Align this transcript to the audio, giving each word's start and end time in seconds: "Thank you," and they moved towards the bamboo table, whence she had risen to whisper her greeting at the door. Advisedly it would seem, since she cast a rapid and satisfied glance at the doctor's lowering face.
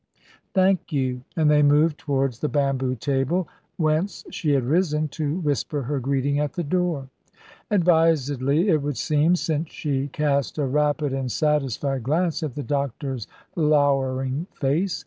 "Thank 0.55 0.91
you," 0.91 1.21
and 1.37 1.47
they 1.47 1.61
moved 1.61 1.99
towards 1.99 2.39
the 2.39 2.49
bamboo 2.49 2.95
table, 2.95 3.47
whence 3.77 4.25
she 4.31 4.53
had 4.53 4.63
risen 4.65 5.09
to 5.09 5.35
whisper 5.41 5.83
her 5.83 5.99
greeting 5.99 6.39
at 6.39 6.53
the 6.53 6.63
door. 6.63 7.09
Advisedly 7.69 8.69
it 8.69 8.81
would 8.81 8.97
seem, 8.97 9.35
since 9.35 9.69
she 9.71 10.07
cast 10.07 10.57
a 10.57 10.65
rapid 10.65 11.13
and 11.13 11.31
satisfied 11.31 12.01
glance 12.01 12.41
at 12.41 12.55
the 12.55 12.63
doctor's 12.63 13.27
lowering 13.55 14.47
face. 14.55 14.99